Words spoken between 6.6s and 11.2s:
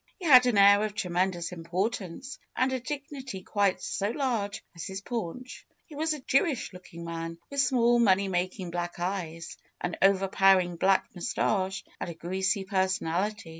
looking man, with small, money making black eyes, an overpowering black